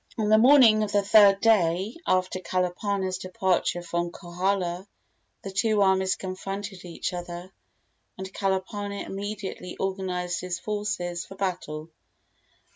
[0.17, 4.87] On the morning of the third day after Kalapana's departure from Kohala
[5.43, 7.51] the two armies confronted each other,
[8.17, 11.91] and Kalapana immediately organized his forces for battle.